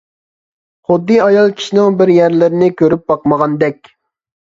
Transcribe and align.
خۇددى 0.91 1.19
ئايال 1.27 1.53
كىشىنىڭ 1.61 2.01
بىر 2.01 2.15
يەرلىرىنى 2.17 2.73
كۆرۈپ 2.83 3.09
باقمىغاندەك. 3.15 3.97